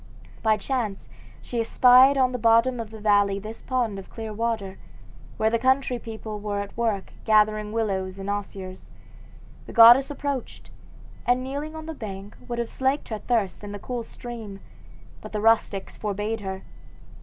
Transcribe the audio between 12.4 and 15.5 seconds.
would have slaked her thirst in the cool stream, but the